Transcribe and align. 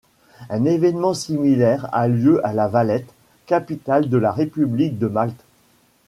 Un 0.49 0.65
événement 0.65 1.13
similaire 1.13 1.87
a 1.93 2.07
lieu 2.07 2.43
à 2.43 2.53
La 2.53 2.67
Valette, 2.67 3.13
capitale 3.45 4.09
de 4.09 4.17
la 4.17 4.31
république 4.31 4.97
de 4.97 5.05
Malte. 5.05 5.45